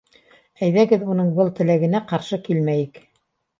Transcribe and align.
—Әйҙәгеҙ 0.67 1.05
уның 1.15 1.29
был 1.41 1.53
теләгенә 1.61 2.03
ҡаршы 2.15 2.43
килмәйек. 2.51 3.01